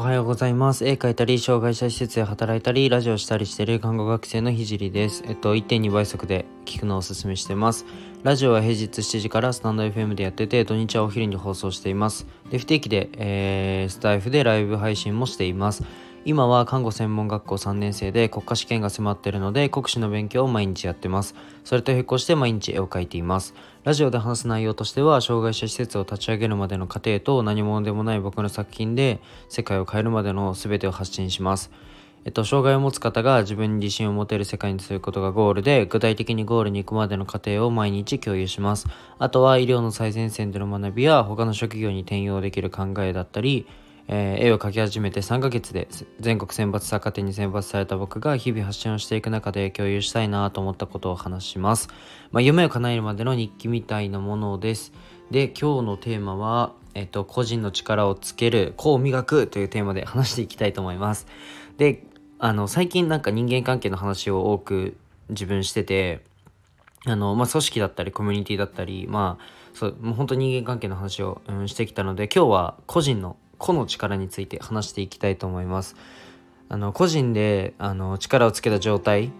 [0.00, 0.86] はようございます。
[0.86, 5.22] 絵描いたり、障害者施設で働いたり、ラジオしたりしている看護学生のひじりです。
[5.26, 7.84] えっと、1.2倍速で聞くのをおすすめしてます。
[8.22, 12.26] ラジオは平日7時からスタンド FM でやってて、土日はお昼に放送しています。
[12.50, 15.84] で、不定期で、えー、スタイフでライブ配信もしています。
[16.26, 21.34] 今は看護専門学校3年生で国家試験が迫っているので国試の勉強を毎日やってます。
[21.64, 23.54] それと並行して毎日絵を描いています。
[23.84, 31.70] ラジオで話す内容としては障害者施設を立ち上げるまでの過程と何者でもない僕の作品で世界を変えるまでの全てを発信します。
[32.26, 38.88] えっと、障害を持つ方が自分に自信を持てる世界にすることがゴールで、具体的にゴールに行くまでの過程を毎日共有します。
[39.18, 43.66] あとは医療の最前線での学びや他の職業に転用できる考えだったり、
[44.12, 45.86] えー、絵を描き始めて3ヶ月で
[46.18, 51.88] 全国選抜作家展に選抜された僕が日々発信をしていく中で共有したいなと思ったことを話します。
[52.32, 54.92] まあ、夢を叶えるまでの日記みたいなものです。
[55.30, 61.28] で、今日のテーマは、えっと、個人の力をつける、こう磨くというテーマで話していきたいと思います。
[61.76, 62.02] で、
[62.40, 64.96] あの、最近なんか人間関係の話を多く
[65.28, 66.24] 自分してて、
[67.06, 75.94] あの、まあ、組織だったりコミュニティだったり、まあ、そう、もう本当人間関係の話を、うん、してきたので、今日は個人の個の力について話していきたいと思います。
[76.68, 79.30] あの個人であの力をつけた状態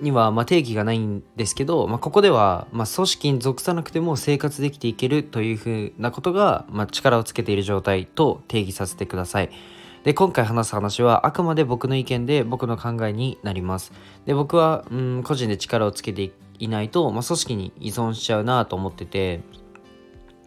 [0.00, 9.50] には、まあ、定義がないんですけど、まあ、ここでは、まあ、組織に属さなくても生活できていけるというふうなことが、まあ、力をつけている状態と定義させてください。
[10.04, 13.92] で今回話す話はあくまで僕の意見で僕の考えになります。
[14.24, 19.40] で僕はうん個人で力をつけていないと、まあ、組織に依存しちゃうなと思ってて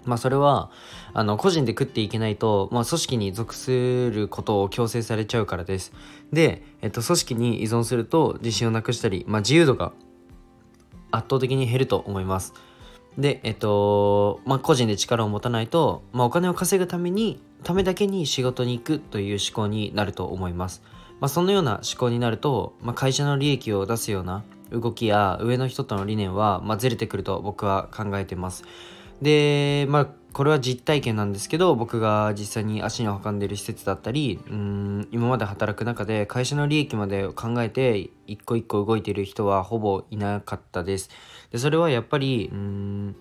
[0.06, 0.72] まあそれは
[1.14, 5.94] あの個人で食っていけないと、まあ、組織に属することを強制されちゃうからです。
[6.32, 9.94] で、えっと、組織に依存すると自信をなくしたり、まあ、自由度が
[11.12, 12.54] 圧倒的に減ると思います。
[13.18, 20.82] で、えっと、まあ、個人で力を持たないと、まあ、お金を稼ぐために、ためだけに仕事に行くという思考になると思います。
[21.20, 28.64] まあ、そのような思考になると、まあ、会社の利益を出すような動きや上の人との理念は、まあ、ずれてくると僕は考えてます。
[29.22, 41.10] で、まあ、これは実体験なんですけど僕が実際に足に運んでいる施設だったりうん今まで働く中で会社の利益まで考えて一個一個動いている人はほぼいなかったです。
[41.52, 43.16] でそれはやっぱりうん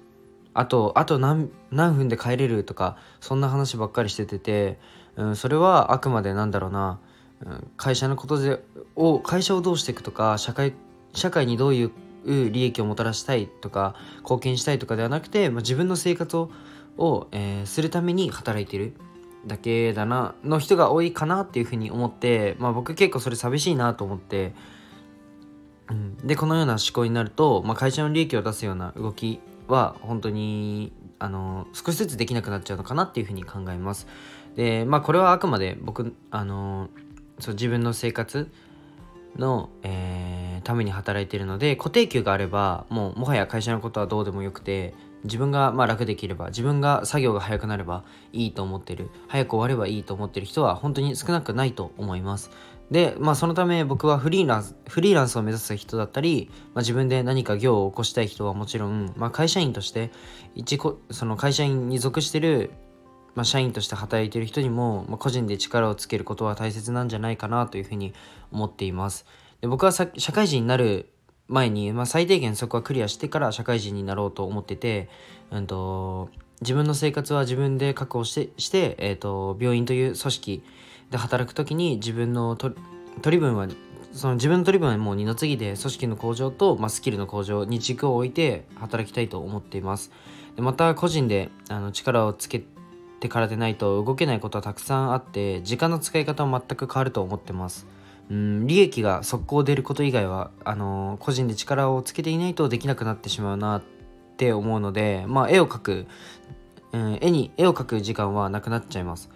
[0.55, 4.79] あとあと何何分で帰れるとかそんな話ばっかりしててて、
[5.17, 7.01] うん、それはあくまでなんだろうな、
[7.45, 8.61] うん、会社のことで
[8.95, 10.75] を会社をどうしていくとか社会
[11.13, 11.91] 社会にどういう
[12.25, 16.51] 利益をもたらしたいとか貢献したいとかではなくて、まあ、自分の生活を
[17.01, 18.95] を、えー、するために働いてる
[19.47, 24.53] だけだなの人が多いかなっていうふうに思って、まあ、僕結構それ寂しいなと思って、
[25.89, 34.07] うん、でこのような思考になると、まあ、会社の利益を出すような動きは本当にあの少しずつできなくなっちゃうのかなっていうふうに考えます。
[34.57, 36.89] でまあこれはあくまで僕あの
[37.39, 38.51] そう自分の生活
[39.37, 49.11] の、えー、ために働いているので固定給があればもうもはや会社のことはどうでもよくて自分がまあ楽できれば自分が作業が早くなればいいと思ってる。
[49.29, 52.51] 早く終わればいいと思ってる人は本当に少なくないと思います。
[52.91, 60.11] でまあそのため僕はフリーランスフリーランスを目指す人だったり、まあ、自分で何か業を起こしたい人はもちろん、まあ、会社員として
[60.55, 60.81] 一
[61.11, 62.71] その会社員に属してる
[63.35, 68.13] まあ、社員として働いている人にも、まあ、個人で力をつけることは大切なんじゃないかなというふうに
[68.53, 69.27] 思っています。
[69.61, 71.11] で僕は社会人になる
[71.49, 75.09] 前に、まあ、最低限そこはクリアしてから社会人になろうと思ってて、
[75.51, 76.31] うんと、
[76.61, 80.63] 自分の生活は自分で確保してして、えーと、病院という組織
[81.11, 82.75] で働く時に自分の取
[83.29, 83.69] り分は
[84.13, 90.11] その自分の取り分はもう二の次で組織の向上と、まあ、スキルの向上に軸を置いて働きたいと思っています。
[90.57, 92.65] でまた個人であの力をつけ
[93.21, 97.87] てからでないと動けないことはたくさんあって時間の使い方も全く変わると思ってます。
[98.31, 103.83] うん利益が速攻出ること以外はあの個人で力をつけていないとできなくなってしまうなっ
[104.37, 106.07] て思うのでまあ絵を描く、
[106.93, 109.31] うん、絵に絵を描く時間はなくなっちゃいます。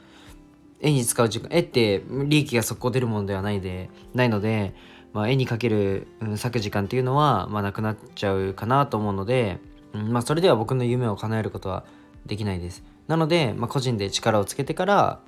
[0.80, 4.74] 絵に使う時間絵って利益が速攻出るものではないでないので、
[5.12, 9.60] まあ、絵に描ける、うん、割く時間っていうのは、まあ、なくなっちゃうかなと思うので、
[9.94, 11.84] うんまあ、それでは僕の夢を叶えることは
[12.26, 12.82] できないです。
[13.06, 15.20] なので、まあ、個人で力をつけてから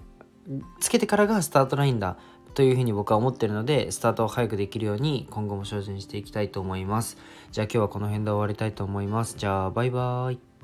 [0.80, 2.16] つけてからがスタートラインだ
[2.54, 7.18] というふうに僕は思ってるのでスタートを早くできるように今後も精進していきたいと思います。
[7.52, 9.36] じゃあ今日はこの辺で終わりたいと思います。
[9.36, 10.55] じゃあバイバーイ。